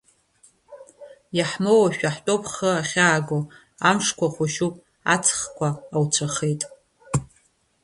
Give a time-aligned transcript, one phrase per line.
[1.37, 3.39] Иаҳмоуашәа ҳтәоуп ҳхы ахьааго,
[3.89, 4.75] амшқәа хәашьуп,
[5.13, 6.61] аҵхқәа ауцәахеит.